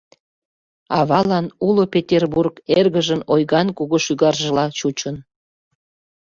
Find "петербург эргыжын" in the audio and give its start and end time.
1.93-3.21